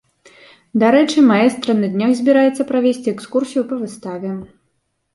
Дарэчы, 0.83 1.25
маэстра 1.33 1.77
на 1.83 1.87
днях 1.97 2.11
збіраецца 2.23 2.69
правесці 2.73 3.07
экскурсію 3.15 3.63
па 3.71 3.75
выставе. 3.87 4.37